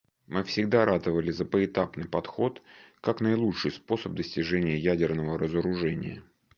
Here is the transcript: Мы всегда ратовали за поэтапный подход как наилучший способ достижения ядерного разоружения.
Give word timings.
Мы 0.25 0.43
всегда 0.43 0.83
ратовали 0.85 1.29
за 1.29 1.45
поэтапный 1.45 2.07
подход 2.07 2.63
как 3.01 3.21
наилучший 3.21 3.69
способ 3.69 4.13
достижения 4.13 4.75
ядерного 4.75 5.37
разоружения. 5.37 6.23